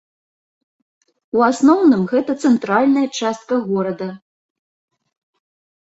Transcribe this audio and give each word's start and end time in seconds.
У 1.37 1.43
асноўным 1.49 2.01
гэта 2.15 2.31
цэнтральная 2.47 3.07
частка 3.21 3.53
горада. 3.71 4.13